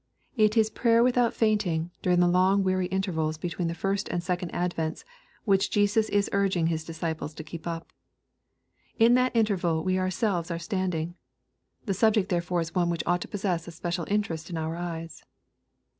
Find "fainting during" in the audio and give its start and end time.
1.35-2.21